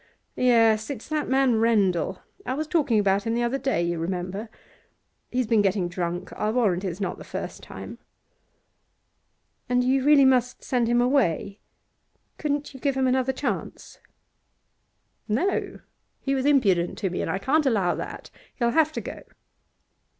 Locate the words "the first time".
7.19-7.99